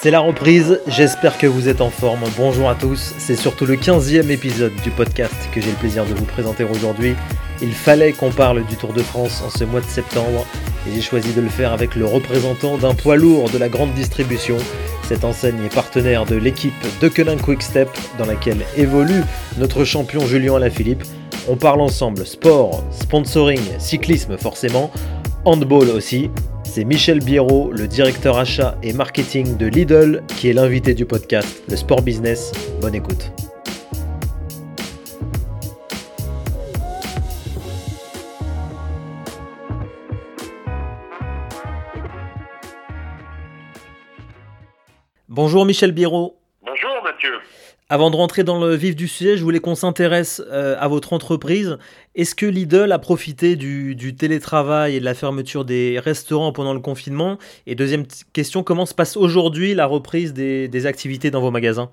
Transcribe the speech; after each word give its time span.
C'est 0.00 0.12
la 0.12 0.20
reprise, 0.20 0.80
j'espère 0.86 1.38
que 1.38 1.48
vous 1.48 1.68
êtes 1.68 1.80
en 1.80 1.90
forme. 1.90 2.20
Bonjour 2.36 2.70
à 2.70 2.76
tous, 2.76 3.14
c'est 3.18 3.34
surtout 3.34 3.66
le 3.66 3.74
15e 3.74 4.30
épisode 4.30 4.72
du 4.84 4.92
podcast 4.92 5.34
que 5.52 5.60
j'ai 5.60 5.72
le 5.72 5.76
plaisir 5.76 6.06
de 6.06 6.14
vous 6.14 6.24
présenter 6.24 6.62
aujourd'hui. 6.62 7.16
Il 7.60 7.72
fallait 7.72 8.12
qu'on 8.12 8.30
parle 8.30 8.64
du 8.64 8.76
Tour 8.76 8.92
de 8.92 9.02
France 9.02 9.42
en 9.44 9.50
ce 9.50 9.64
mois 9.64 9.80
de 9.80 9.86
septembre 9.86 10.46
et 10.86 10.94
j'ai 10.94 11.00
choisi 11.00 11.32
de 11.32 11.40
le 11.40 11.48
faire 11.48 11.72
avec 11.72 11.96
le 11.96 12.06
représentant 12.06 12.78
d'un 12.78 12.94
poids 12.94 13.16
lourd 13.16 13.50
de 13.50 13.58
la 13.58 13.68
grande 13.68 13.92
distribution. 13.94 14.56
Cette 15.02 15.24
enseigne 15.24 15.64
est 15.64 15.74
partenaire 15.74 16.26
de 16.26 16.36
l'équipe 16.36 16.72
de 17.00 17.08
Quick 17.08 17.42
Quickstep 17.42 17.88
dans 18.18 18.26
laquelle 18.26 18.64
évolue 18.76 19.24
notre 19.58 19.82
champion 19.82 20.24
Julien 20.28 20.54
Alaphilippe. 20.54 21.02
On 21.48 21.56
parle 21.56 21.80
ensemble 21.80 22.24
sport, 22.24 22.84
sponsoring, 22.92 23.80
cyclisme 23.80 24.38
forcément, 24.38 24.92
handball 25.44 25.88
aussi. 25.90 26.30
C'est 26.70 26.84
Michel 26.84 27.20
Biérot, 27.20 27.72
le 27.72 27.88
directeur 27.88 28.36
achat 28.36 28.76
et 28.82 28.92
marketing 28.92 29.56
de 29.56 29.66
Lidl, 29.66 30.22
qui 30.28 30.50
est 30.50 30.52
l'invité 30.52 30.92
du 30.92 31.06
podcast 31.06 31.62
Le 31.66 31.76
Sport 31.76 32.02
Business. 32.02 32.52
Bonne 32.82 32.94
écoute. 32.94 33.32
Bonjour 45.26 45.64
Michel 45.64 45.92
Biérot. 45.92 46.38
Bonjour 46.62 47.02
Mathieu. 47.02 47.38
Avant 47.90 48.10
de 48.10 48.16
rentrer 48.16 48.44
dans 48.44 48.60
le 48.60 48.74
vif 48.74 48.94
du 48.94 49.08
sujet, 49.08 49.38
je 49.38 49.42
voulais 49.42 49.60
qu'on 49.60 49.74
s'intéresse 49.74 50.42
euh, 50.52 50.76
à 50.78 50.88
votre 50.88 51.14
entreprise. 51.14 51.78
Est-ce 52.14 52.34
que 52.34 52.44
Lidl 52.44 52.92
a 52.92 52.98
profité 52.98 53.56
du, 53.56 54.14
télétravail 54.14 54.96
et 54.96 55.00
de 55.00 55.06
la 55.06 55.14
fermeture 55.14 55.64
des 55.64 55.98
restaurants 55.98 56.52
pendant 56.52 56.74
le 56.74 56.80
confinement? 56.80 57.38
Et 57.66 57.74
deuxième 57.74 58.04
question, 58.34 58.62
comment 58.62 58.84
se 58.84 58.94
passe 58.94 59.16
aujourd'hui 59.16 59.72
la 59.72 59.86
reprise 59.86 60.34
des, 60.34 60.86
activités 60.86 61.30
dans 61.30 61.40
vos 61.40 61.50
magasins? 61.50 61.90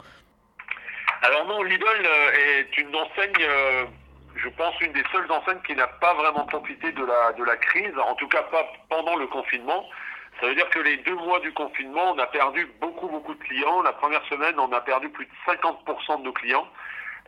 Alors 1.22 1.48
non, 1.48 1.64
Lidl 1.64 1.86
euh, 1.86 2.60
est 2.60 2.78
une 2.78 2.94
enseigne, 2.94 3.32
euh, 3.40 3.86
je 4.36 4.50
pense, 4.50 4.76
une 4.82 4.92
des 4.92 5.04
seules 5.14 5.32
enseignes 5.32 5.62
qui 5.66 5.78
n'a 5.78 5.88
pas 5.88 6.14
vraiment 6.16 6.44
profité 6.44 6.92
de 6.92 7.06
la, 7.06 7.32
de 7.38 7.44
la 7.46 7.56
crise, 7.56 7.94
en 8.06 8.16
tout 8.16 8.28
cas 8.28 8.44
pas 8.52 8.68
pendant 8.90 9.16
le 9.16 9.28
confinement. 9.28 9.86
Ça 10.46 10.50
veut 10.50 10.56
dire 10.58 10.70
que 10.70 10.78
les 10.78 10.98
deux 10.98 11.16
mois 11.16 11.40
du 11.40 11.52
confinement, 11.54 12.14
on 12.14 12.20
a 12.20 12.28
perdu 12.28 12.72
beaucoup, 12.80 13.08
beaucoup 13.08 13.34
de 13.34 13.40
clients. 13.40 13.82
La 13.82 13.94
première 13.94 14.24
semaine, 14.28 14.54
on 14.60 14.72
a 14.74 14.80
perdu 14.80 15.10
plus 15.10 15.26
de 15.26 15.32
50% 15.48 16.20
de 16.20 16.24
nos 16.24 16.34
clients 16.34 16.68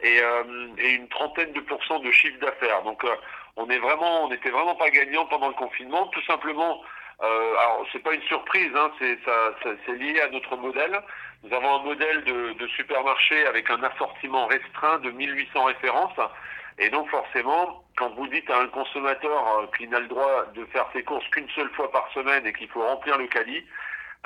et, 0.03 0.21
euh, 0.21 0.43
une 0.77 1.07
trentaine 1.07 1.51
de 1.51 1.59
pourcents 1.61 1.97
de 1.97 2.11
chiffre 2.11 2.37
d'affaires. 2.39 2.83
Donc, 2.83 3.03
euh, 3.03 3.15
on 3.55 3.67
est 3.71 3.79
vraiment, 3.79 4.25
on 4.25 4.29
n'était 4.29 4.51
vraiment 4.51 4.75
pas 4.75 4.91
gagnant 4.91 5.25
pendant 5.25 5.47
le 5.47 5.55
confinement. 5.55 6.05
Tout 6.09 6.21
simplement, 6.25 6.83
euh, 7.23 7.55
alors 7.59 7.85
c'est 7.91 8.03
pas 8.03 8.13
une 8.13 8.21
surprise, 8.23 8.71
hein, 8.75 8.91
c'est 8.99 9.17
ça, 9.25 9.53
c'est 9.63 9.93
lié 9.93 10.21
à 10.21 10.29
notre 10.29 10.55
modèle. 10.55 11.01
Nous 11.43 11.53
avons 11.55 11.79
un 11.79 11.83
modèle 11.83 12.23
de, 12.23 12.53
de 12.53 12.67
supermarché 12.67 13.45
avec 13.47 13.69
un 13.69 13.81
assortiment 13.83 14.45
restreint 14.47 14.99
de 14.99 15.11
1800 15.11 15.63
références. 15.63 16.19
Et 16.79 16.89
donc 16.89 17.09
forcément, 17.09 17.83
quand 17.97 18.13
vous 18.15 18.27
dites 18.27 18.49
à 18.51 18.59
un 18.59 18.67
consommateur 18.67 19.59
euh, 19.59 19.65
qu'il 19.75 19.89
n'a 19.89 19.99
le 19.99 20.07
droit 20.07 20.45
de 20.53 20.63
faire 20.65 20.85
ses 20.93 21.03
courses 21.03 21.27
qu'une 21.29 21.49
seule 21.49 21.69
fois 21.71 21.91
par 21.91 22.07
semaine 22.13 22.45
et 22.45 22.53
qu'il 22.53 22.69
faut 22.69 22.85
remplir 22.85 23.17
le 23.17 23.27
caddie, 23.27 23.63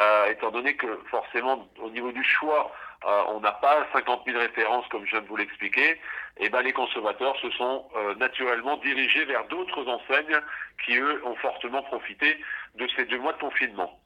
euh, 0.02 0.26
étant 0.32 0.52
donné 0.52 0.76
que 0.76 1.00
forcément 1.10 1.70
au 1.82 1.90
niveau 1.90 2.12
du 2.12 2.24
choix, 2.24 2.72
euh, 3.06 3.24
on 3.30 3.40
n'a 3.40 3.52
pas 3.52 3.88
50 3.94 4.24
000 4.26 4.38
références 4.40 4.86
comme 4.90 5.06
je 5.06 5.12
viens 5.12 5.22
de 5.22 5.28
vous 5.28 5.38
l'expliquer, 5.38 5.92
et 5.92 6.46
eh 6.46 6.50
ben 6.50 6.62
les 6.62 6.74
consommateurs 6.74 7.36
se 7.38 7.50
sont 7.52 7.86
naturellement 8.18 8.78
dirigés 8.78 9.26
vers 9.26 9.46
d'autres 9.46 9.88
enseignes 9.88 10.40
qui 10.86 10.96
eux 10.96 11.22
ont 11.26 11.36
fortement 11.36 11.84
profité 11.84 12.38
de 12.76 12.88
ces 12.96 13.06
deux 13.06 13.20
mois 13.20 13.34
de 13.34 13.40
confinement. 13.40 14.00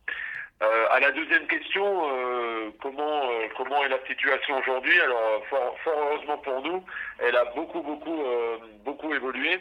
Euh, 0.63 0.85
à 0.89 1.01
la 1.01 1.11
deuxième 1.11 1.47
question, 1.47 1.83
euh, 1.85 2.69
comment 2.81 3.29
euh, 3.29 3.47
comment 3.57 3.83
est 3.83 3.89
la 3.89 3.99
situation 4.07 4.57
aujourd'hui? 4.57 4.97
Alors 5.01 5.45
fort, 5.49 5.75
heureusement 5.85 6.37
pour 6.37 6.61
nous, 6.61 6.81
elle 7.19 7.35
a 7.35 7.43
beaucoup 7.55 7.81
beaucoup 7.81 8.23
beaucoup 8.85 9.13
évolué 9.13 9.59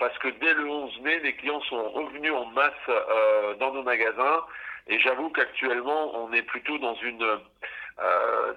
parce 0.00 0.18
que 0.18 0.28
dès 0.28 0.54
le 0.54 0.68
11 0.68 1.00
mai, 1.02 1.20
les 1.20 1.34
clients 1.34 1.60
sont 1.62 1.90
revenus 1.90 2.32
en 2.32 2.46
masse 2.46 3.58
dans 3.60 3.72
nos 3.72 3.82
magasins. 3.82 4.44
Et 4.88 4.98
j'avoue 4.98 5.30
qu'actuellement 5.30 6.12
on 6.16 6.32
est 6.32 6.42
plutôt 6.42 6.76
dans 6.78 6.94
une 6.96 7.38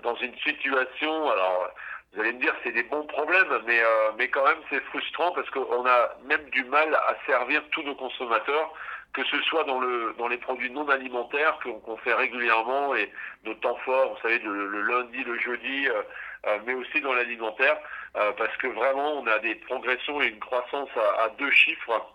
dans 0.04 0.16
une 0.16 0.36
situation 0.40 1.30
alors 1.30 1.72
vous 2.14 2.22
allez 2.22 2.34
me 2.34 2.40
dire 2.40 2.54
c'est 2.64 2.72
des 2.72 2.84
bons 2.84 3.04
problèmes, 3.04 3.62
mais 3.66 3.82
mais 4.18 4.28
quand 4.30 4.44
même 4.44 4.58
c'est 4.70 4.80
frustrant 4.86 5.32
parce 5.32 5.50
qu'on 5.52 5.86
a 5.86 6.10
même 6.26 6.50
du 6.50 6.64
mal 6.66 6.94
à 6.96 7.16
servir 7.26 7.62
tous 7.72 7.84
nos 7.84 7.96
consommateurs 7.96 8.74
que 9.18 9.24
ce 9.26 9.42
soit 9.44 9.64
dans, 9.64 9.80
le, 9.80 10.14
dans 10.20 10.28
les 10.28 10.38
produits 10.38 10.70
non 10.70 10.88
alimentaires 10.90 11.58
qu'on 11.64 11.98
fait 11.98 12.14
régulièrement 12.14 12.96
et 12.96 13.12
nos 13.46 13.56
temps 13.56 13.78
forts, 13.84 14.14
vous 14.14 14.22
savez, 14.22 14.40
le, 14.40 14.82
lundi, 14.82 15.24
le 15.24 15.40
jeudi, 15.40 15.88
euh, 15.88 16.04
euh, 16.46 16.60
mais 16.66 16.76
aussi 16.76 17.02
dans 17.02 17.14
l'alimentaire, 17.14 17.78
euh, 18.16 18.32
parce 18.38 18.56
que 18.58 18.68
vraiment 18.68 19.14
on 19.14 19.28
a 19.28 19.40
des 19.40 19.56
progressions 19.56 20.22
et 20.22 20.28
une 20.28 20.40
croissance 20.40 20.90
à, 21.20 21.30
deux 21.38 21.52
chiffres, 21.52 22.14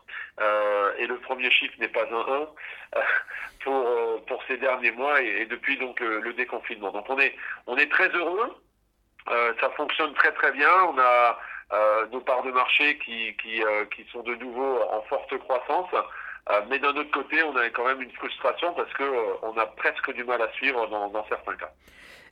et 0.98 1.06
le 1.06 1.18
premier 1.18 1.50
chiffre 1.50 1.74
n'est 1.78 1.88
pas 1.88 2.04
un 2.10 2.42
1 2.96 3.00
pour, 3.64 4.24
pour 4.26 4.42
ces 4.48 4.56
derniers 4.56 4.90
mois 4.90 5.20
et, 5.20 5.44
depuis 5.46 5.76
donc 5.76 6.00
le 6.00 6.32
déconfinement. 6.32 6.90
Donc 6.90 7.08
on 7.08 7.18
est, 7.18 7.34
on 7.66 7.76
est 7.76 7.90
très 7.90 8.08
heureux, 8.08 8.56
ça 9.28 9.70
fonctionne 9.76 10.14
très 10.14 10.32
très 10.32 10.52
bien, 10.52 10.72
on 10.88 10.98
a 10.98 11.38
nos 12.10 12.20
parts 12.20 12.42
de 12.42 12.50
marché 12.50 12.98
qui, 12.98 13.36
qui, 13.36 13.62
qui 13.94 14.10
sont 14.10 14.22
de 14.22 14.34
nouveau 14.36 14.80
en 14.90 15.02
forte 15.02 15.36
croissance. 15.38 15.90
Euh, 16.50 16.60
mais 16.68 16.78
d'un 16.78 16.94
autre 16.96 17.10
côté, 17.10 17.42
on 17.42 17.54
a 17.56 17.68
quand 17.70 17.84
même 17.84 18.02
une 18.02 18.10
frustration 18.12 18.72
parce 18.74 18.92
qu'on 18.94 19.04
euh, 19.04 19.60
a 19.60 19.66
presque 19.66 20.12
du 20.12 20.24
mal 20.24 20.42
à 20.42 20.50
suivre 20.52 20.88
dans, 20.88 21.26
certains 21.28 21.54
cas. 21.54 21.70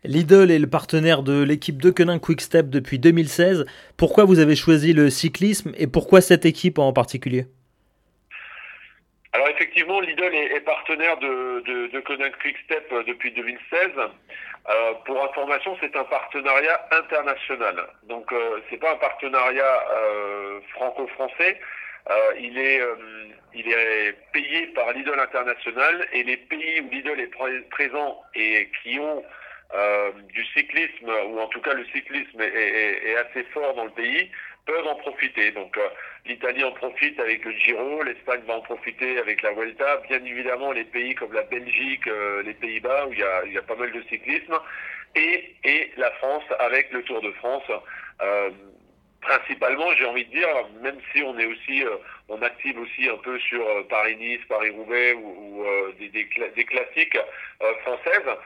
Lidl 0.05 0.51
est 0.51 0.59
le 0.59 0.67
partenaire 0.67 1.23
de 1.23 1.43
l'équipe 1.43 1.81
de 1.81 1.91
Quick 1.91 2.21
Quickstep 2.21 2.71
depuis 2.71 2.99
2016. 2.99 3.67
Pourquoi 3.99 4.25
vous 4.25 4.39
avez 4.39 4.57
choisi 4.57 4.93
le 4.93 5.11
cyclisme 5.11 5.73
et 5.77 5.87
pourquoi 5.87 6.21
cette 6.21 6.47
équipe 6.47 6.79
en 6.79 6.93
particulier? 6.93 7.45
Alors 9.33 9.49
effectivement, 9.49 10.01
Lidl 10.01 10.35
est, 10.35 10.61
partenaire 10.61 11.19
de, 11.19 11.63
de, 11.67 11.87
de 11.93 12.01
Quickstep 12.01 12.93
euh, 12.93 13.05
depuis 13.07 13.31
2016. 13.33 13.91
pour 15.05 15.23
information, 15.23 15.77
c'est 15.81 15.95
un 15.95 16.05
partenariat 16.05 16.81
international. 16.91 17.77
Donc 18.09 18.33
c'est 18.69 18.79
pas 18.79 18.93
un 18.93 18.97
partenariat 18.97 19.85
franco-français. 20.75 21.59
Euh, 22.09 22.13
euh, 22.13 22.95
il 23.55 23.69
est 23.69 24.13
payé 24.33 24.67
par 24.69 24.93
Lidl 24.93 25.19
International 25.19 26.07
et 26.13 26.23
les 26.23 26.37
pays 26.37 26.81
où 26.81 26.91
Lidl 26.91 27.21
est 27.21 27.71
présent 27.71 28.23
et 28.35 28.69
qui 28.83 28.99
ont 28.99 29.23
euh, 29.75 30.11
du 30.33 30.45
cyclisme, 30.47 31.11
ou 31.29 31.39
en 31.39 31.47
tout 31.49 31.61
cas 31.61 31.75
le 31.75 31.85
cyclisme 31.87 32.41
est, 32.41 33.17
assez 33.17 33.45
fort 33.53 33.75
dans 33.75 33.85
le 33.85 33.91
pays, 33.91 34.31
peuvent 34.67 34.87
en 34.87 34.97
profiter. 34.97 35.51
Donc 35.53 35.79
l'Italie 36.27 36.65
en 36.65 36.73
profite 36.73 37.19
avec 37.21 37.45
le 37.45 37.53
Giro, 37.53 38.03
l'Espagne 38.03 38.43
va 38.47 38.57
en 38.57 38.61
profiter 38.61 39.19
avec 39.19 39.43
la 39.43 39.53
Vuelta, 39.53 39.99
bien 40.09 40.25
évidemment 40.25 40.73
les 40.73 40.85
pays 40.85 41.15
comme 41.15 41.33
la 41.33 41.43
Belgique, 41.43 42.09
les 42.45 42.55
Pays-Bas 42.55 43.07
où 43.07 43.13
il 43.13 43.19
y, 43.19 43.23
a, 43.23 43.45
y 43.47 43.59
a 43.59 43.63
pas 43.63 43.77
mal 43.77 43.91
de 43.93 44.03
cyclisme, 44.03 44.59
et, 45.15 45.55
et 45.65 45.93
la 45.97 46.11
France 46.13 46.45
avec 46.59 46.93
le 46.93 47.03
Tour 47.03 47.21
de 47.21 47.33
France 47.33 47.71
principalement, 49.21 49.93
j'ai 49.97 50.07
envie 50.07 50.25
de 50.25 50.31
dire, 50.31 50.49
même 50.83 50.99
si 51.13 51.23
on 51.23 51.39
est 51.39 51.47
aussi, 51.47 51.85
euh, 51.85 51.97
on 52.29 52.41
active 52.43 52.79
aussi 52.79 53.09
un 53.09 53.17
peu 53.19 53.39
sur 53.41 53.67
euh, 53.67 53.83
Paris-Nice, 53.89 54.41
Paris-Roubaix 54.49 55.15
ou, 55.15 55.65
euh, 55.65 55.93
des, 55.99 56.09
des, 56.09 56.29
des, 56.57 56.65
classiques 56.65 57.19
françaises. 57.83 58.37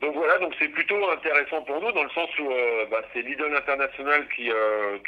Donc 0.00 0.14
voilà, 0.14 0.38
donc 0.38 0.54
c'est 0.58 0.68
plutôt 0.68 1.10
intéressant 1.10 1.62
pour 1.62 1.80
nous 1.80 1.92
dans 1.92 2.02
le 2.02 2.10
sens 2.10 2.30
où 2.38 2.48
bah, 2.90 3.02
c'est 3.12 3.22
Lidl 3.22 3.54
International 3.54 4.26
qui 4.34 4.50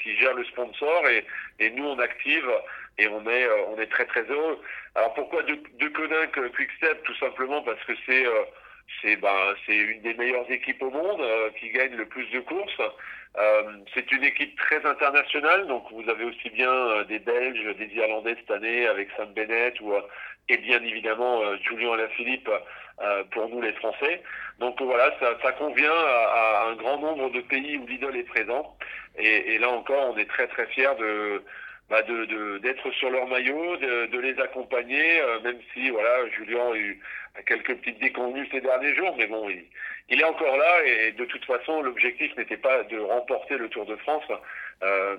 qui 0.03 0.17
gère 0.17 0.35
le 0.35 0.45
sponsor 0.45 1.09
et, 1.09 1.25
et 1.59 1.71
nous 1.71 1.85
on 1.85 1.99
active 1.99 2.51
et 2.99 3.09
on 3.09 3.27
est 3.29 3.49
on 3.69 3.79
est 3.81 3.91
très 3.91 4.05
très 4.05 4.25
heureux. 4.25 4.61
Alors 4.95 5.15
pourquoi 5.15 5.43
de, 5.45 5.55
de 5.55 5.89
Quick 5.89 6.53
Quickstep? 6.55 7.03
Tout 7.05 7.17
simplement 7.17 7.63
parce 7.63 7.83
que 7.85 7.95
c'est 8.07 9.17
ben, 9.17 9.55
c'est 9.65 9.77
une 9.77 10.03
des 10.03 10.15
meilleures 10.15 10.51
équipes 10.51 10.83
au 10.83 10.91
monde 10.91 11.23
qui 11.59 11.71
gagne 11.71 11.97
le 11.97 12.07
plus 12.07 12.29
de 12.31 12.41
courses. 12.41 12.83
Euh, 13.39 13.63
c'est 13.95 14.13
une 14.13 14.25
équipe 14.25 14.55
très 14.59 14.85
internationale, 14.85 15.67
donc 15.67 15.91
vous 15.91 16.07
avez 16.11 16.25
aussi 16.25 16.51
bien 16.51 16.71
euh, 16.71 17.05
des 17.05 17.19
Belges, 17.19 17.77
des 17.77 17.87
Irlandais 17.95 18.37
cette 18.39 18.51
année 18.51 18.87
avec 18.87 19.09
Sam 19.17 19.33
Bennett 19.33 19.81
ou, 19.81 19.95
euh, 19.95 20.03
et 20.51 20.59
bien 20.59 20.83
évidemment 20.83 21.41
Julien 21.63 21.95
Alaphilippe 21.95 22.51
pour 23.31 23.49
nous 23.49 23.61
les 23.61 23.73
Français. 23.75 24.23
Donc 24.59 24.81
voilà, 24.81 25.13
ça, 25.19 25.39
ça 25.43 25.53
convient 25.53 25.93
à, 25.93 26.69
un 26.71 26.77
grand 26.77 26.99
nombre 26.99 27.31
de 27.31 27.41
pays 27.41 27.77
où 27.79 27.87
l'idole 27.87 28.17
est 28.17 28.25
présent. 28.25 28.77
Et, 29.19 29.55
et, 29.55 29.59
là 29.59 29.71
encore, 29.71 30.15
on 30.15 30.17
est 30.17 30.29
très 30.29 30.47
très 30.49 30.67
fiers 30.67 30.95
de 30.99 31.43
bah 31.91 32.01
de, 32.03 32.59
d'être 32.59 32.91
sur 32.93 33.11
leur 33.11 33.27
maillot, 33.27 33.77
de, 33.77 34.07
de 34.07 34.19
les 34.19 34.39
accompagner, 34.41 35.21
même 35.43 35.59
si 35.75 35.91
voilà, 35.91 36.27
Julien 36.31 36.71
a 36.73 36.77
eu 36.77 37.01
quelques 37.47 37.75
petites 37.77 38.01
déconvenues 38.01 38.49
ces 38.51 38.61
derniers 38.63 38.95
jours, 38.95 39.15
mais 39.19 39.27
bon, 39.27 39.51
il, 39.51 39.65
il 40.09 40.21
est 40.21 40.25
encore 40.25 40.57
là 40.57 40.85
et 40.85 41.13
de 41.13 41.25
toute 41.25 41.45
façon, 41.45 41.83
l'objectif 41.83 42.37
n'était 42.37 42.57
pas 42.57 42.83
de 42.85 42.99
remporter 42.99 43.57
le 43.57 43.69
Tour 43.69 43.87
de 43.87 43.97
France, 43.97 44.25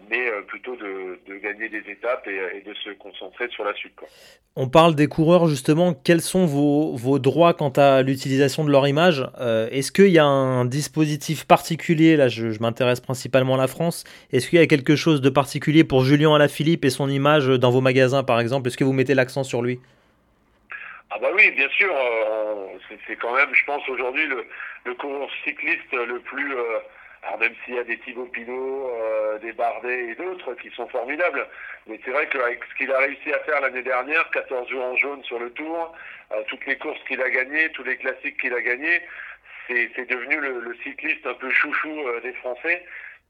mais 0.09 0.29
plutôt 0.47 0.75
de, 0.75 1.19
gagner 1.41 1.69
des 1.69 1.83
étapes 1.89 2.27
et, 2.27 2.61
de 2.67 2.73
se 2.73 2.89
concentrer 2.91 3.47
sur 3.49 3.63
la 3.63 3.73
suite. 3.73 3.93
On 4.55 4.67
parle 4.67 4.93
des 4.95 5.07
coureurs 5.07 5.47
justement, 5.47 5.93
quels 5.93 6.21
sont 6.21 6.45
vos, 6.45 6.95
vos 6.95 7.17
droits 7.17 7.53
quant 7.53 7.69
à 7.69 8.01
l'utilisation 8.01 8.65
de 8.65 8.71
leur 8.71 8.87
image? 8.87 9.25
Est-ce 9.71 9.91
qu'il 9.91 10.09
y 10.09 10.19
a 10.19 10.25
un 10.25 10.65
dispositif 10.65 11.45
particulier, 11.45 12.17
là 12.17 12.27
je, 12.27 12.51
je 12.51 12.59
m'intéresse 12.59 12.99
principalement 12.99 13.55
à 13.55 13.57
la 13.57 13.67
France, 13.67 14.03
est-ce 14.31 14.49
qu'il 14.49 14.59
y 14.59 14.61
a 14.61 14.67
quelque 14.67 14.95
chose 14.95 15.21
de 15.21 15.29
particulier 15.29 15.83
pour 15.83 16.03
Julien 16.03 16.35
Alaphilippe 16.35 16.85
et 16.85 16.89
son 16.89 17.09
image 17.09 17.47
dans 17.47 17.71
vos 17.71 17.81
magasins 17.81 18.23
par 18.23 18.39
exemple? 18.39 18.67
Est-ce 18.67 18.77
que 18.77 18.83
vous 18.83 18.93
mettez 18.93 19.15
l'accent 19.15 19.43
sur 19.43 19.61
lui? 19.61 19.79
Ah 21.15 21.19
bah 21.21 21.29
oui, 21.35 21.51
bien 21.51 21.69
sûr, 21.69 21.93
euh, 21.93 22.67
c'est 23.07 23.15
quand 23.17 23.35
même, 23.35 23.53
je 23.53 23.65
pense, 23.65 23.87
aujourd'hui 23.87 24.25
le, 24.25 24.45
le 24.85 24.93
coureur 24.95 25.29
cycliste 25.43 25.91
le 25.91 26.19
plus... 26.19 26.53
Euh, 27.23 27.27
alors 27.27 27.39
même 27.39 27.53
s'il 27.63 27.75
y 27.75 27.79
a 27.79 27.83
des 27.83 27.97
Thibaut 27.99 28.25
Pinot, 28.25 28.89
euh, 28.89 29.39
des 29.39 29.53
Bardet 29.53 30.09
et 30.09 30.15
d'autres 30.15 30.53
qui 30.55 30.69
sont 30.71 30.87
formidables, 30.87 31.47
mais 31.87 31.99
c'est 32.03 32.11
vrai 32.11 32.27
qu'avec 32.29 32.63
ce 32.65 32.75
qu'il 32.77 32.91
a 32.91 32.99
réussi 32.99 33.31
à 33.33 33.39
faire 33.39 33.61
l'année 33.61 33.83
dernière, 33.83 34.29
14 34.31 34.69
jours 34.69 34.83
en 34.83 34.95
jaune 34.97 35.23
sur 35.23 35.39
le 35.39 35.49
tour, 35.51 35.93
toutes 36.47 36.65
les 36.65 36.77
courses 36.77 36.99
qu'il 37.07 37.21
a 37.21 37.29
gagnées, 37.29 37.69
tous 37.73 37.83
les 37.83 37.97
classiques 37.97 38.39
qu'il 38.39 38.53
a 38.53 38.61
gagnés, 38.61 39.01
c'est 39.67 40.09
devenu 40.09 40.39
le, 40.39 40.59
le, 40.61 40.75
cycliste 40.83 41.25
un 41.27 41.35
peu 41.35 41.49
chouchou 41.51 42.03
des 42.23 42.33
Français. 42.33 42.83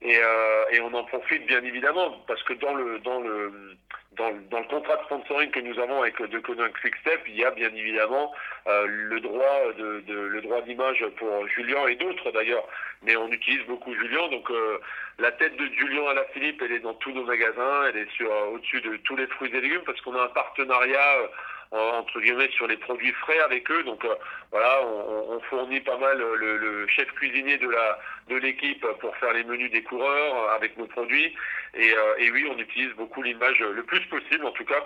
Et, 0.04 0.18
euh, 0.18 0.64
et, 0.70 0.80
on 0.80 0.92
en 0.92 1.04
profite 1.04 1.46
bien 1.46 1.64
évidemment 1.64 2.10
parce 2.26 2.42
que 2.42 2.52
dans 2.52 2.74
le 2.74 2.98
dans 2.98 3.20
le 3.20 3.76
dans, 4.12 4.30
dans 4.50 4.60
le 4.60 4.66
contrat 4.66 4.96
de 4.96 5.04
sponsoring 5.04 5.50
que 5.50 5.60
nous 5.60 5.78
avons 5.80 6.02
avec 6.02 6.20
De 6.20 6.38
Quick 6.38 6.58
Quickstep, 6.82 7.22
il 7.26 7.36
y 7.36 7.44
a 7.44 7.50
bien 7.50 7.74
évidemment 7.74 8.30
euh, 8.68 8.84
le 8.86 9.18
droit 9.20 9.72
de, 9.78 10.04
le 10.06 10.40
droit 10.42 10.60
d'image 10.60 11.04
pour 11.16 11.48
Julien 11.48 11.86
et 11.88 11.96
d'autres 11.96 12.30
d'ailleurs, 12.32 12.68
mais 13.02 13.16
on 13.16 13.28
utilise 13.28 13.64
beaucoup 13.66 13.94
Julien. 13.94 14.28
Donc 14.28 14.50
euh, 14.50 14.78
la 15.18 15.32
tête 15.32 15.56
de 15.56 15.66
Julien 15.72 16.06
à 16.10 16.14
la 16.14 16.24
Philippe, 16.26 16.60
elle 16.62 16.72
est 16.72 16.80
dans 16.80 16.94
tous 16.94 17.12
nos 17.12 17.24
magasins, 17.24 17.84
elle 17.88 17.96
est 17.96 18.10
sur 18.10 18.30
au-dessus 18.52 18.82
de 18.82 18.96
tous 18.98 19.16
les 19.16 19.26
fruits 19.26 19.50
et 19.54 19.60
légumes 19.60 19.82
parce 19.86 20.00
qu'on 20.02 20.14
a 20.16 20.24
un 20.24 20.28
partenariat 20.28 21.30
entre 21.74 22.20
guillemets 22.20 22.50
sur 22.56 22.66
les 22.66 22.76
produits 22.76 23.12
frais 23.12 23.38
avec 23.44 23.70
eux. 23.70 23.82
Donc 23.84 24.04
euh, 24.04 24.14
voilà, 24.50 24.80
on, 24.86 25.40
fournit 25.50 25.80
pas 25.80 25.98
mal 25.98 26.18
le, 26.18 26.86
chef 26.88 27.06
cuisinier 27.12 27.58
de 27.58 27.68
la 27.68 27.98
de 28.30 28.36
l'équipe 28.36 28.86
pour 29.00 29.14
faire 29.16 29.32
les 29.32 29.44
menus 29.44 29.70
des 29.70 29.82
coureurs 29.82 30.34
euh, 30.34 30.56
avec 30.56 30.78
nos 30.78 30.86
produits. 30.86 31.34
Et, 31.74 31.90
euh, 31.90 32.24
et 32.24 32.30
oui, 32.30 32.46
on 32.54 32.58
utilise 32.58 32.90
beaucoup 32.96 33.22
l'image 33.22 33.58
le 33.58 33.82
plus 33.82 34.00
possible, 34.06 34.46
en 34.46 34.52
tout 34.52 34.64
cas 34.64 34.82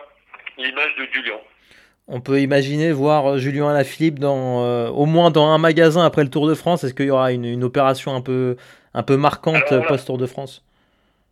l'image 0.56 0.94
de 0.96 1.06
Julien. 1.12 1.38
On 2.08 2.20
peut 2.20 2.40
imaginer 2.40 2.91
voir 2.91 3.38
Julien 3.38 3.69
Alaphilippe 3.69 4.19
dans 4.19 4.88
au 4.88 5.05
moins 5.05 5.31
dans 5.31 5.46
un 5.46 5.58
magasin 5.58 6.05
après 6.05 6.25
le 6.25 6.31
Tour 6.31 6.49
de 6.49 6.55
France. 6.55 6.82
Est-ce 6.82 6.94
qu'il 6.94 7.06
y 7.06 7.11
aura 7.11 7.32
une, 7.32 7.44
une, 7.44 7.62
opération 7.62 8.14
un 8.17 8.23
peu 8.23 8.56
un 8.94 9.02
peu 9.02 9.17
marquante 9.19 9.62
post 9.87 10.06
Tour 10.06 10.17
de 10.17 10.26
France? 10.26 10.64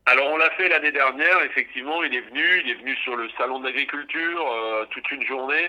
Alors 0.08 0.28
on 0.30 0.36
l'a 0.36 0.50
fait 0.50 0.68
l'année 0.68 0.92
dernière, 0.92 1.42
effectivement, 1.42 2.04
il 2.04 2.14
est 2.14 2.20
venu, 2.20 2.62
il 2.64 2.70
est 2.70 2.74
venu 2.74 2.94
sur 2.96 3.16
le 3.16 3.28
salon 3.36 3.58
d'agriculture 3.58 4.52
euh, 4.52 4.84
toute 4.90 5.10
une 5.10 5.24
journée. 5.24 5.68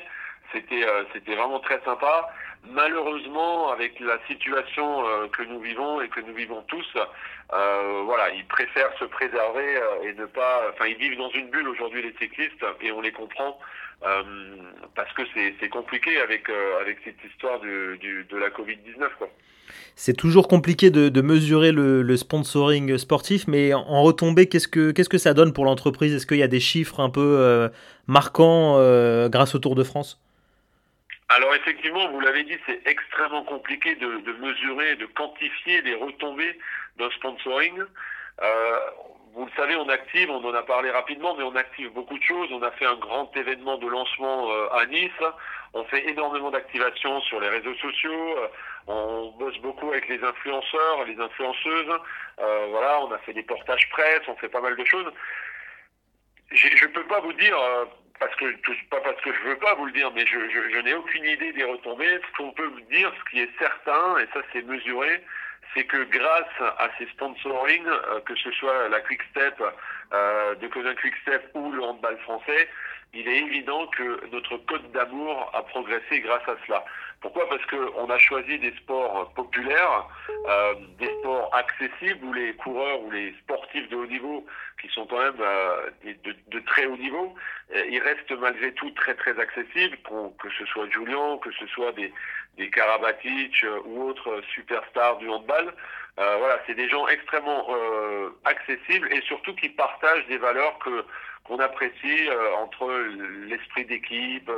C'était 0.51 0.83
euh, 0.83 1.03
c'était 1.13 1.35
vraiment 1.35 1.59
très 1.59 1.79
sympa. 1.83 2.29
Malheureusement, 2.69 3.69
avec 3.69 3.99
la 3.99 4.17
situation 4.27 5.07
euh, 5.07 5.27
que 5.27 5.43
nous 5.43 5.59
vivons 5.59 6.01
et 6.01 6.09
que 6.09 6.19
nous 6.21 6.33
vivons 6.33 6.61
tous, 6.67 6.97
voilà, 7.49 8.29
ils 8.31 8.45
préfèrent 8.45 8.97
se 8.99 9.05
préserver 9.05 9.79
et 10.03 10.13
ne 10.13 10.25
pas. 10.25 10.63
Enfin, 10.73 10.85
ils 10.87 10.97
vivent 10.97 11.17
dans 11.17 11.29
une 11.31 11.49
bulle 11.49 11.69
aujourd'hui 11.69 12.01
les 12.01 12.15
cyclistes 12.19 12.65
et 12.81 12.91
on 12.91 13.01
les 13.01 13.11
comprend 13.11 13.59
parce 14.95 15.11
que 15.13 15.23
c'est 15.59 15.69
compliqué 15.69 16.19
avec 16.19 16.49
avec 16.81 16.99
cette 17.03 17.23
histoire 17.23 17.59
du, 17.59 17.97
du, 17.99 18.25
de 18.25 18.37
la 18.37 18.49
Covid 18.49 18.77
19 18.77 19.15
quoi. 19.17 19.29
C'est 19.95 20.15
toujours 20.15 20.47
compliqué 20.47 20.91
de, 20.91 21.21
mesurer 21.21 21.71
le, 21.71 22.17
sponsoring 22.17 22.97
sportif, 22.97 23.47
mais 23.47 23.73
en 23.73 24.03
retombée, 24.03 24.47
qu'est-ce 24.47 24.67
que, 24.67 24.91
qu'est-ce 24.91 25.09
que 25.09 25.17
ça 25.17 25.33
donne 25.33 25.53
pour 25.53 25.65
l'entreprise? 25.65 26.13
Est-ce 26.13 26.25
qu'il 26.25 26.37
y 26.37 26.43
a 26.43 26.47
des 26.47 26.59
chiffres 26.59 26.99
un 26.99 27.09
peu 27.09 27.37
euh, 27.39 27.69
marquants 28.07 28.75
euh, 28.77 29.29
grâce 29.29 29.55
au 29.55 29.59
Tour 29.59 29.75
de 29.75 29.83
France? 29.83 30.21
Alors 31.29 31.53
effectivement, 31.55 32.09
vous 32.09 32.19
l'avez 32.19 32.43
dit, 32.43 32.57
c'est 32.65 32.85
extrêmement 32.87 33.43
compliqué 33.43 33.95
de, 33.95 34.07
mesurer, 34.39 34.95
de 34.95 35.05
quantifier 35.07 35.81
les 35.81 35.95
retombées 35.95 36.57
d'un 36.97 37.09
sponsoring. 37.11 37.83
Euh, 38.41 38.79
vous 39.33 39.45
le 39.45 39.51
savez, 39.55 39.75
on 39.75 39.89
active, 39.89 40.29
on 40.29 40.43
en 40.43 40.53
a 40.53 40.63
parlé 40.63 40.89
rapidement, 40.89 41.35
mais 41.35 41.43
on 41.43 41.55
active 41.55 41.91
beaucoup 41.91 42.17
de 42.17 42.23
choses. 42.23 42.49
On 42.51 42.61
a 42.63 42.71
fait 42.71 42.85
un 42.85 42.95
grand 42.95 43.35
événement 43.35 43.77
de 43.77 43.87
lancement 43.87 44.49
à 44.71 44.85
Nice. 44.87 45.11
On 45.73 45.83
fait 45.85 46.09
énormément 46.09 46.49
d'activations 46.49 47.21
sur 47.21 47.39
les 47.39 47.49
réseaux 47.49 47.75
sociaux. 47.75 48.35
On 48.87 49.31
bosse 49.37 49.57
beaucoup 49.57 49.89
avec 49.89 50.07
les 50.07 50.23
influenceurs, 50.23 51.03
les 51.05 51.19
influenceuses. 51.19 51.99
Euh, 52.39 52.67
voilà, 52.69 53.01
on 53.01 53.11
a 53.11 53.17
fait 53.19 53.33
des 53.33 53.43
portages 53.43 53.89
presse, 53.89 54.21
on 54.27 54.35
fait 54.37 54.47
pas 54.47 54.61
mal 54.61 54.77
de 54.77 54.85
choses. 54.85 55.11
Je 56.51 56.85
ne 56.85 56.91
peux 56.91 57.03
pas 57.03 57.19
vous 57.19 57.33
dire, 57.33 57.57
euh, 57.59 57.85
parce 58.19 58.35
que 58.35 58.45
pas 58.89 59.01
parce 59.01 59.19
que 59.21 59.33
je 59.33 59.49
veux 59.49 59.57
pas 59.57 59.75
vous 59.75 59.85
le 59.85 59.91
dire, 59.91 60.11
mais 60.13 60.25
je, 60.25 60.37
je, 60.49 60.79
n'ai 60.79 60.93
aucune 60.93 61.25
idée 61.25 61.51
des 61.53 61.63
retombées. 61.63 62.19
Ce 62.27 62.37
qu'on 62.37 62.51
peut 62.51 62.65
vous 62.65 62.81
dire, 62.91 63.11
ce 63.17 63.29
qui 63.29 63.39
est 63.41 63.49
certain, 63.59 64.17
et 64.17 64.27
ça 64.33 64.41
c'est 64.53 64.63
mesuré, 64.63 65.23
c'est 65.73 65.85
que 65.85 66.03
grâce 66.05 66.73
à 66.79 66.89
ces 66.97 67.05
sponsoring, 67.07 67.85
euh, 67.85 68.19
que 68.21 68.35
ce 68.35 68.51
soit 68.51 68.89
la 68.89 68.99
Quick 69.01 69.21
Step, 69.31 69.61
euh, 70.13 70.55
de 70.55 70.67
Quick 70.67 70.99
Quickstep 71.01 71.51
ou 71.53 71.71
le 71.71 71.83
handball 71.83 72.17
français, 72.19 72.69
il 73.17 73.27
est 73.27 73.39
évident 73.39 73.87
que 73.87 74.29
notre 74.31 74.57
code 74.57 74.91
d'amour 74.91 75.49
a 75.53 75.63
progressé 75.63 76.19
grâce 76.19 76.47
à 76.47 76.55
cela. 76.65 76.85
Pourquoi? 77.19 77.49
Parce 77.49 77.65
qu'on 77.65 78.09
a 78.11 78.19
choisi 78.19 78.59
des 78.59 78.71
sports 78.75 79.31
populaires, 79.33 80.07
euh, 80.47 80.75
des 80.99 81.09
sports 81.19 81.49
accessibles 81.55 82.23
où 82.23 82.33
les 82.33 82.53
coureurs 82.53 83.01
ou 83.01 83.09
les 83.09 83.33
sportifs 83.41 83.89
de 83.89 83.95
haut 83.95 84.05
niveau, 84.05 84.45
qui 84.79 84.87
sont 84.89 85.07
quand 85.07 85.17
même 85.17 85.41
euh, 85.41 85.89
de, 86.03 86.59
très 86.59 86.85
haut 86.85 86.97
niveau, 86.97 87.33
euh, 87.75 87.83
ils 87.89 87.99
restent 87.99 88.31
malgré 88.39 88.71
tout 88.73 88.91
très 88.91 89.15
très 89.15 89.37
accessibles, 89.39 89.97
que 90.39 90.49
ce 90.59 90.65
soit 90.67 90.87
Julian, 90.91 91.39
que 91.39 91.51
ce 91.53 91.65
soit 91.67 91.91
des, 91.93 92.13
des 92.57 92.69
Karabatic 92.69 93.65
ou 93.85 94.03
autres 94.03 94.41
superstars 94.53 95.17
du 95.17 95.29
handball. 95.29 95.73
voilà, 96.17 96.59
c'est 96.65 96.73
des 96.73 96.89
gens 96.89 97.07
extrêmement 97.07 97.67
accessibles 98.45 99.11
et 99.13 99.21
surtout 99.21 99.55
qui 99.55 99.69
partagent 99.69 100.25
des 100.27 100.37
valeurs 100.37 100.77
que 100.79 101.05
qu'on 101.47 101.59
apprécie 101.59 102.29
euh, 102.29 102.55
entre 102.55 102.91
l'esprit 103.47 103.85
d'équipe, 103.85 104.51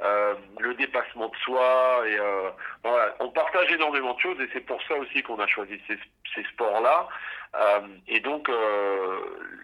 euh, 0.00 0.34
le 0.60 0.74
dépassement 0.74 1.28
de 1.28 1.36
soi. 1.36 2.04
Et, 2.06 2.18
euh, 2.18 2.50
voilà. 2.84 3.14
On 3.20 3.28
partage 3.30 3.70
énormément 3.72 4.14
de 4.14 4.20
choses 4.20 4.40
et 4.40 4.48
c'est 4.52 4.64
pour 4.64 4.80
ça 4.84 4.94
aussi 4.94 5.22
qu'on 5.22 5.38
a 5.40 5.46
choisi 5.46 5.80
ces, 5.86 5.98
ces 6.34 6.44
sports-là. 6.52 7.08
et 8.06 8.20
donc, 8.20 8.50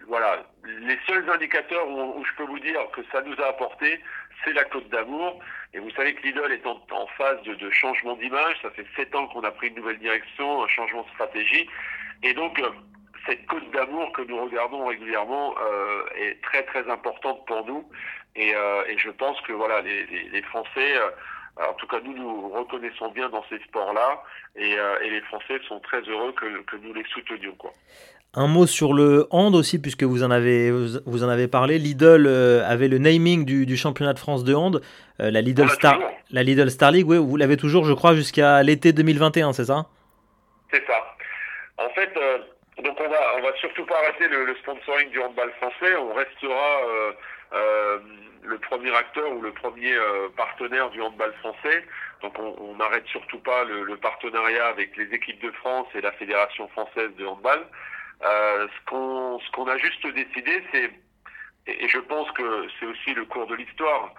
voilà, 0.07 0.43
les 0.63 0.99
seuls 1.07 1.29
indicateurs 1.29 1.87
où, 1.87 2.23
je 2.25 2.35
peux 2.35 2.49
vous 2.49 2.59
dire 2.59 2.79
que 2.91 3.01
ça 3.11 3.21
nous 3.21 3.39
a 3.41 3.47
apporté, 3.47 4.01
c'est 4.43 4.53
la 4.53 4.63
Côte 4.65 4.89
d'Amour. 4.89 5.39
Et 5.73 5.79
vous 5.79 5.91
savez 5.91 6.13
que 6.15 6.23
l'idole 6.23 6.51
est 6.51 6.65
en, 6.65 7.07
phase 7.17 7.41
de, 7.43 7.69
changement 7.71 8.15
d'image. 8.15 8.55
Ça 8.61 8.69
fait 8.71 8.85
sept 8.95 9.13
ans 9.15 9.27
qu'on 9.27 9.43
a 9.43 9.51
pris 9.51 9.67
une 9.67 9.75
nouvelle 9.75 9.99
direction, 9.99 10.63
un 10.63 10.67
changement 10.67 11.03
de 11.03 11.09
stratégie. 11.09 11.67
Et 12.23 12.33
donc, 12.33 12.61
cette 13.27 13.45
côte 13.47 13.69
d'amour 13.71 14.11
que 14.13 14.21
nous 14.21 14.41
regardons 14.43 14.85
régulièrement 14.85 15.55
euh, 15.59 16.05
est 16.15 16.41
très 16.43 16.63
très 16.63 16.89
importante 16.89 17.45
pour 17.45 17.65
nous 17.65 17.83
et, 18.35 18.53
euh, 18.53 18.83
je 18.97 19.09
pense 19.09 19.39
que 19.41 19.53
voilà 19.53 19.81
les, 19.81 20.41
Français 20.43 20.97
euh, 20.97 21.09
en 21.57 21.73
tout 21.73 21.87
cas, 21.87 22.01
nous 22.01 22.13
nous 22.13 22.49
reconnaissons 22.49 23.09
bien 23.11 23.29
dans 23.29 23.43
ces 23.49 23.59
sports-là 23.59 24.21
et, 24.57 24.71
et, 24.73 25.09
les 25.09 25.21
Français 25.21 25.57
sont 25.67 25.79
très 25.79 26.01
heureux 26.01 26.33
que, 26.33 26.61
que 26.63 26.75
nous 26.75 26.93
les 26.93 27.05
soutenions. 27.05 27.55
Quoi. 27.55 27.71
Un 28.35 28.47
mot 28.47 28.67
sur 28.67 28.93
le 28.93 29.27
hand 29.31 29.55
aussi, 29.55 29.81
puisque 29.81 30.03
vous 30.03 30.23
en 30.23 30.31
avez, 30.31 30.71
vous 30.71 31.23
en 31.23 31.29
avez 31.29 31.47
parlé. 31.47 31.77
Lidl 31.79 32.27
avait 32.65 32.87
le 32.87 32.97
naming 32.97 33.45
du, 33.45 33.65
du, 33.65 33.77
championnat 33.77 34.13
de 34.13 34.19
France 34.19 34.43
de 34.43 34.53
hand, 34.53 34.81
la, 35.19 35.41
Lidl 35.41 35.69
Star, 35.69 35.99
la 36.31 36.43
Lidl 36.43 36.69
Star 36.69 36.91
League. 36.91 37.07
Oui, 37.07 37.17
vous 37.17 37.37
l'avez 37.37 37.55
toujours, 37.57 37.85
je 37.85 37.93
crois, 37.93 38.13
jusqu'à 38.13 38.61
l'été 38.63 38.91
2021, 38.91 39.53
c'est 39.53 39.65
ça? 39.65 39.85
C'est 40.71 40.83
ça. 40.85 41.15
En 41.77 41.89
fait, 41.89 42.11
donc 42.83 42.99
on 42.99 43.07
va 43.09 43.35
on 43.37 43.41
va 43.41 43.55
surtout 43.57 43.85
pas 43.85 43.97
arrêter 43.99 44.27
le, 44.27 44.55
sponsoring 44.55 45.09
du 45.09 45.21
handball 45.21 45.51
français. 45.57 45.95
On 45.95 46.13
restera 46.13 46.81
euh, 46.87 47.11
euh, 47.53 47.99
le 48.43 48.57
premier 48.59 48.93
acteur 48.95 49.31
ou 49.31 49.41
le 49.41 49.51
premier 49.53 49.93
euh, 49.93 50.29
partenaire 50.35 50.89
du 50.89 51.01
handball 51.01 51.33
français. 51.39 51.85
Donc 52.21 52.37
on 52.39 52.75
n'arrête 52.75 53.05
surtout 53.07 53.39
pas 53.39 53.63
le, 53.63 53.95
partenariat 53.97 54.67
avec 54.67 54.95
les 54.97 55.13
équipes 55.13 55.41
de 55.41 55.51
France 55.51 55.87
et 55.95 56.01
la 56.01 56.11
fédération 56.13 56.67
française 56.69 57.11
de 57.17 57.25
handball. 57.25 57.65
Ce 58.25 58.89
qu'on 58.89 59.39
ce 59.39 59.51
qu'on 59.51 59.67
a 59.67 59.77
juste 59.77 60.05
décidé, 60.07 60.63
c'est 60.71 60.91
et, 61.67 61.87
je 61.87 61.99
pense 61.99 62.29
que 62.31 62.67
c'est 62.79 62.85
aussi 62.85 63.13
le 63.13 63.25
cours 63.25 63.47
de 63.47 63.55
l'histoire. 63.55 64.13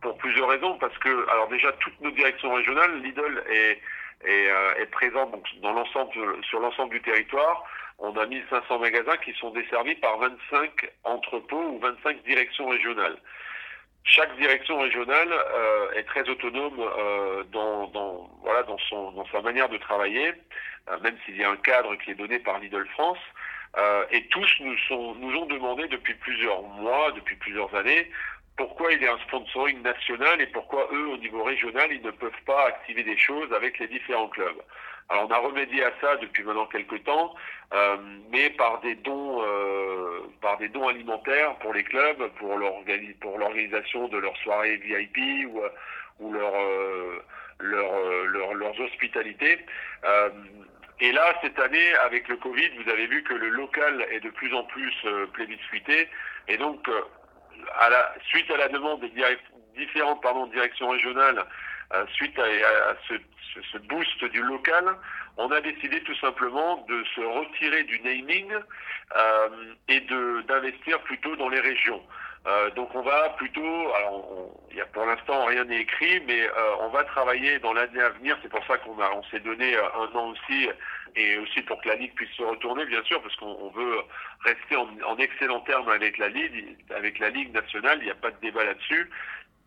pour 0.00 0.16
plusieurs 0.18 0.48
raisons, 0.48 0.78
parce 0.78 0.96
que 0.98 1.28
alors 1.30 1.48
déjà 1.48 1.72
toutes 1.72 2.00
nos 2.00 2.10
directions 2.12 2.54
régionales, 2.54 3.02
Lidl 3.02 3.42
est 3.50 3.80
et 4.26 4.50
euh, 4.50 4.74
est 4.82 4.86
présent 4.86 5.26
donc, 5.26 5.46
dans 5.62 5.72
l'ensemble, 5.72 6.12
sur 6.44 6.60
l'ensemble 6.60 6.90
du 6.90 7.02
territoire. 7.02 7.64
On 7.98 8.16
a 8.16 8.26
1500 8.26 8.78
magasins 8.78 9.16
qui 9.24 9.32
sont 9.34 9.50
desservis 9.50 9.96
par 9.96 10.18
25 10.18 10.90
entrepôts 11.04 11.62
ou 11.62 11.78
25 11.80 12.22
directions 12.22 12.68
régionales. 12.68 13.16
Chaque 14.08 14.34
direction 14.38 14.80
régionale 14.80 15.28
euh, 15.30 15.92
est 15.92 16.04
très 16.04 16.26
autonome 16.26 16.80
euh, 16.80 17.44
dans, 17.52 18.30
voilà, 18.42 18.62
dans, 18.62 18.78
son, 18.78 19.12
dans 19.12 19.26
sa 19.26 19.42
manière 19.42 19.68
de 19.68 19.76
travailler, 19.76 20.32
euh, 20.88 20.98
même 21.00 21.14
s'il 21.24 21.36
y 21.36 21.44
a 21.44 21.50
un 21.50 21.56
cadre 21.56 21.94
qui 21.96 22.12
est 22.12 22.14
donné 22.14 22.38
par 22.38 22.58
Lidl 22.58 22.86
France. 22.94 23.18
et 24.10 24.26
tous 24.28 24.50
nous, 24.60 24.78
sont, 24.88 25.14
nous 25.16 25.36
ont 25.36 25.44
demandé 25.44 25.86
depuis 25.88 26.14
plusieurs 26.14 26.62
mois, 26.62 27.12
depuis 27.12 27.36
plusieurs 27.36 27.72
années, 27.74 28.10
pourquoi 28.56 28.92
il 28.92 29.02
y 29.02 29.06
a 29.06 29.12
un 29.12 29.18
sponsoring 29.28 29.82
national 29.82 30.40
et 30.40 30.46
pourquoi 30.46 30.88
eux, 30.90 31.08
au 31.08 31.18
niveau 31.18 31.44
régional, 31.44 31.92
ils 31.92 32.02
ne 32.02 32.10
peuvent 32.10 32.44
pas 32.46 32.66
activer 32.66 33.02
des 33.04 33.18
choses 33.18 33.52
avec 33.52 33.78
les 33.78 33.88
différents 33.88 34.28
clubs. 34.28 34.62
Alors 35.10 35.26
on 35.28 35.32
a 35.32 35.38
remédié 35.38 35.84
à 35.84 35.92
ça 36.02 36.16
depuis 36.16 36.42
maintenant 36.44 36.66
quelques 36.66 37.02
temps, 37.04 37.34
euh, 37.72 37.96
mais 38.30 38.50
par 38.50 38.80
des 38.80 38.94
dons, 38.94 39.42
euh, 39.42 40.20
par 40.42 40.58
des 40.58 40.68
dons 40.68 40.86
alimentaires 40.86 41.54
pour 41.56 41.72
les 41.72 41.82
clubs, 41.82 42.28
pour 42.38 42.58
l'organisation 42.58 44.08
de 44.08 44.18
leurs 44.18 44.36
soirées 44.38 44.76
VIP 44.76 45.46
ou, 45.48 45.62
ou 46.20 46.32
leur, 46.32 46.54
euh, 46.54 47.22
leur, 47.58 48.54
leurs 48.54 48.80
hospitalités. 48.80 49.64
et 51.00 51.12
là, 51.12 51.34
cette 51.42 51.58
année, 51.58 51.94
avec 52.04 52.28
le 52.28 52.36
Covid, 52.36 52.68
vous 52.82 52.90
avez 52.90 53.06
vu 53.06 53.22
que 53.22 53.34
le 53.34 53.48
local 53.48 54.06
est 54.10 54.20
de 54.20 54.30
plus 54.30 54.54
en 54.54 54.64
plus 54.64 54.94
plébiscité, 55.32 56.08
et 56.48 56.58
donc 56.58 56.86
à 57.78 57.88
la, 57.88 58.14
suite 58.28 58.50
à 58.50 58.56
la 58.56 58.68
demande 58.68 59.00
des 59.00 59.10
différentes 59.76 60.22
pardon, 60.22 60.46
directions 60.48 60.90
régionales 60.90 61.38
euh, 61.38 61.42
suite 62.14 62.38
à, 62.38 62.94
ce, 63.08 63.14
ce, 63.72 63.78
boost 63.78 64.24
du 64.24 64.42
local, 64.42 64.84
on 65.36 65.50
a 65.50 65.60
décidé 65.60 66.00
tout 66.02 66.16
simplement 66.16 66.84
de 66.88 67.04
se 67.14 67.20
retirer 67.20 67.84
du 67.84 68.00
naming 68.00 68.52
euh, 69.16 69.48
et 69.88 70.00
d'investir 70.48 71.00
plutôt 71.02 71.36
dans 71.36 71.48
les 71.48 71.60
régions. 71.60 72.02
Euh, 72.46 72.70
donc 72.70 72.94
on 72.94 73.02
va 73.02 73.30
plutôt, 73.30 73.94
alors 73.94 74.50
il 74.70 74.76
y 74.76 74.80
a 74.80 74.86
pour 74.86 75.04
l'instant 75.04 75.44
rien 75.46 75.64
n'est 75.64 75.80
écrit, 75.80 76.20
mais 76.26 76.42
euh, 76.42 76.76
on 76.80 76.88
va 76.88 77.04
travailler 77.04 77.58
dans 77.58 77.72
l'année 77.72 78.00
à 78.00 78.10
venir. 78.10 78.38
C'est 78.42 78.48
pour 78.48 78.64
ça 78.66 78.78
qu'on 78.78 78.96
on 78.98 79.22
s'est 79.24 79.40
donné 79.40 79.76
un 79.76 80.16
an 80.16 80.30
aussi, 80.30 80.68
et 81.16 81.38
aussi 81.38 81.62
pour 81.62 81.80
que 81.82 81.88
la 81.88 81.96
ligue 81.96 82.14
puisse 82.14 82.30
se 82.30 82.42
retourner, 82.42 82.84
bien 82.86 83.02
sûr, 83.04 83.20
parce 83.22 83.34
qu'on 83.36 83.70
veut 83.70 83.98
rester 84.44 84.76
en, 84.76 84.88
en 85.06 85.16
excellent 85.18 85.60
terme 85.60 85.88
avec 85.88 86.18
la 86.18 86.28
ligue, 86.28 86.76
avec 86.94 87.18
la 87.18 87.30
ligue 87.30 87.52
nationale. 87.52 87.98
Il 88.00 88.04
n'y 88.04 88.10
a 88.10 88.16
pas 88.16 88.30
de 88.30 88.40
débat 88.40 88.64
là-dessus. 88.64 89.10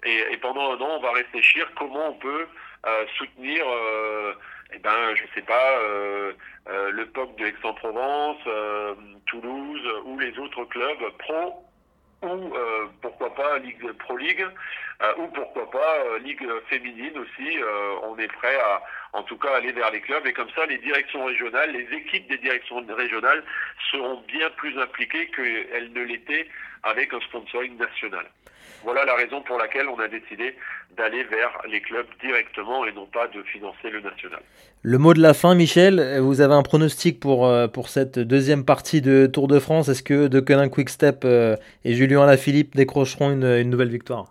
Et, 0.04 0.38
pendant 0.38 0.72
un 0.72 0.82
an, 0.82 0.98
on 0.98 1.00
va 1.00 1.12
réfléchir 1.12 1.70
comment 1.76 2.10
on 2.10 2.14
peut 2.14 2.48
euh, 2.88 3.06
soutenir, 3.18 3.64
euh, 3.68 4.34
eh 4.74 4.80
ben, 4.80 5.16
je 5.16 5.24
sais 5.36 5.44
pas, 5.44 5.78
euh, 5.80 6.34
euh 6.70 6.92
le 6.92 7.06
POC 7.08 7.36
de 7.38 7.46
Aix-en-Provence, 7.46 8.38
Toulouse 9.28 9.88
ou 10.06 10.18
les 10.20 10.38
autres 10.40 10.66
clubs 10.66 11.10
pro 11.20 11.66
ou 12.24 12.54
pourquoi 13.02 13.34
pas 13.34 13.58
Ligue 13.60 13.92
Pro 13.94 14.16
League 14.18 14.46
ou 15.18 15.28
pourquoi 15.28 15.70
pas 15.72 16.18
Ligue 16.24 16.48
féminine 16.70 17.18
aussi. 17.18 17.58
on 18.04 18.18
est 18.18 18.32
prêt 18.32 18.56
à, 18.56 18.82
en 19.14 19.24
tout 19.24 19.38
cas, 19.38 19.56
aller 19.56 19.72
vers 19.72 19.92
les 19.92 20.02
clubs 20.02 20.26
et 20.26 20.34
comme 20.34 20.50
ça, 20.56 20.66
les 20.66 20.78
directions 20.78 21.26
régionales, 21.26 21.72
les 21.72 21.98
équipes 21.98 22.30
des 22.30 22.38
directions 22.38 22.86
régionales 22.88 23.44
seront 23.92 24.22
bien 24.28 24.50
plus 24.58 24.78
impliquées 24.80 25.30
qu'elles 25.36 25.92
ne 25.94 26.04
l'étaient 26.04 26.48
avec 26.84 27.14
un 27.14 27.20
sponsoring 27.22 27.78
national. 27.78 28.26
Voilà 28.84 29.06
la 29.06 29.16
raison 29.16 29.42
pour 29.42 29.58
laquelle 29.60 29.88
on 29.88 30.00
a 30.00 30.08
décidé 30.08 30.56
d'aller 30.98 31.24
vers 31.26 31.62
les 31.70 31.82
clubs 31.82 32.08
directement 32.22 32.86
et 32.86 32.92
non 32.94 33.06
pas 33.06 33.28
de 33.28 33.44
financer 33.44 33.90
le 33.92 34.02
national. 34.02 34.42
Le 34.82 34.98
mot 34.98 35.14
de 35.14 35.22
la 35.22 35.34
fin, 35.34 35.54
Michel, 35.54 36.20
vous 36.20 36.42
avez 36.42 36.56
un 36.56 36.64
pronostic 36.64 37.20
pour, 37.20 37.46
euh, 37.46 37.68
pour 37.68 37.90
cette 37.90 38.18
deuxième 38.18 38.66
partie 38.66 39.02
de 39.02 39.28
Tour 39.28 39.48
de 39.48 39.60
France 39.60 39.90
Est-ce 39.90 40.02
que 40.02 40.28
De 40.28 40.40
Quick 40.40 40.72
Quickstep 40.72 41.24
euh, 41.26 41.56
et 41.86 41.94
Julien 41.94 42.24
Alaphilippe 42.24 42.76
décrocheront 42.76 43.32
une, 43.32 43.70
nouvelle 43.70 43.90
victoire? 43.90 44.30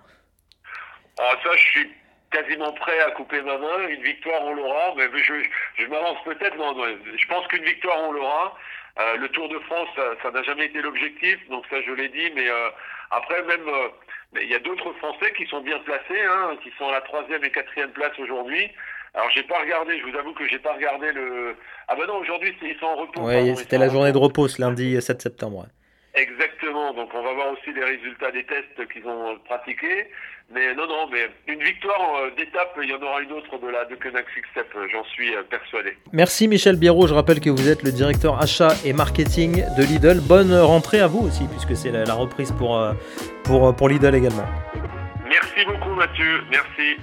Ça, 1.42 1.56
je 1.56 1.62
suis 1.62 1.90
quasiment 2.30 2.72
prêt 2.72 3.00
à 3.00 3.10
couper 3.12 3.42
ma 3.42 3.58
main. 3.58 3.88
Une 3.88 4.02
victoire, 4.02 4.42
on 4.44 4.54
l'aura, 4.54 4.94
mais 4.96 5.08
je, 5.22 5.86
m'avance 5.86 6.18
peut-être. 6.24 6.56
je 7.16 7.26
pense 7.26 7.46
qu'une 7.48 7.64
victoire, 7.64 7.98
on 8.08 8.12
l'aura. 8.12 8.56
Euh, 8.98 9.16
le 9.16 9.28
Tour 9.28 9.48
de 9.48 9.58
France, 9.60 9.88
ça 10.22 10.30
n'a 10.30 10.42
jamais 10.42 10.66
été 10.66 10.82
l'objectif, 10.82 11.38
donc 11.48 11.64
ça 11.70 11.80
je 11.80 11.92
l'ai 11.92 12.08
dit, 12.08 12.30
mais 12.34 12.48
après 13.10 13.42
même 13.44 13.70
mais 14.32 14.44
il 14.44 14.50
y 14.50 14.54
a 14.54 14.60
d'autres 14.60 14.92
Français 14.94 15.32
qui 15.36 15.46
sont 15.46 15.60
bien 15.60 15.78
placés, 15.80 16.22
hein, 16.28 16.56
qui 16.62 16.70
sont 16.78 16.88
à 16.88 16.92
la 16.92 17.00
troisième 17.00 17.42
et 17.44 17.50
quatrième 17.50 17.90
place 17.90 18.16
aujourd'hui. 18.18 18.68
Alors 19.14 19.28
j'ai 19.30 19.42
pas 19.42 19.58
regardé, 19.60 19.98
je 19.98 20.06
vous 20.06 20.16
avoue 20.16 20.32
que 20.34 20.46
j'ai 20.46 20.60
pas 20.60 20.74
regardé 20.74 21.12
le. 21.12 21.56
Ah 21.88 21.96
ben 21.96 22.06
non, 22.06 22.18
aujourd'hui 22.18 22.54
ils 22.62 22.78
sont 22.78 22.86
en 22.86 22.96
repos. 22.96 23.22
Oui, 23.22 23.56
c'était 23.56 23.78
la 23.78 23.88
journée 23.88 24.12
de 24.12 24.18
repos 24.18 24.46
ce 24.46 24.60
lundi 24.60 25.00
7 25.00 25.20
septembre. 25.20 25.66
Exactement, 26.14 26.49
donc 26.94 27.10
on 27.14 27.22
va 27.22 27.32
voir 27.32 27.52
aussi 27.52 27.72
les 27.72 27.84
résultats 27.84 28.30
des 28.30 28.44
tests 28.44 28.88
qu'ils 28.92 29.06
ont 29.06 29.38
pratiqués. 29.44 30.08
Mais 30.52 30.74
non, 30.74 30.86
non, 30.88 31.08
mais 31.12 31.30
une 31.46 31.62
victoire 31.62 32.16
euh, 32.16 32.30
d'étape, 32.36 32.76
il 32.82 32.90
y 32.90 32.94
en 32.94 33.00
aura 33.00 33.20
une 33.20 33.30
autre 33.30 33.56
de 33.58 33.68
la 33.68 33.84
de 33.84 33.94
Koenig 33.94 34.24
Step, 34.50 34.66
j'en 34.90 35.04
suis 35.04 35.32
euh, 35.34 35.42
persuadé. 35.48 35.96
Merci 36.12 36.48
Michel 36.48 36.76
Biérot, 36.76 37.06
je 37.06 37.14
rappelle 37.14 37.38
que 37.38 37.50
vous 37.50 37.68
êtes 37.68 37.84
le 37.84 37.92
directeur 37.92 38.40
achat 38.42 38.70
et 38.84 38.92
marketing 38.92 39.62
de 39.78 39.82
Lidl. 39.84 40.20
Bonne 40.20 40.52
rentrée 40.52 41.00
à 41.00 41.06
vous 41.06 41.20
aussi, 41.20 41.46
puisque 41.46 41.76
c'est 41.76 41.92
la, 41.92 42.14
reprise 42.14 42.50
pour, 42.50 42.76
euh, 42.76 42.94
pour, 43.44 43.74
pour 43.76 43.88
Lidl 43.88 44.14
également. 44.14 44.46
Merci 45.28 45.64
beaucoup 45.66 45.94
Mathieu, 45.94 46.42
merci. 46.50 46.96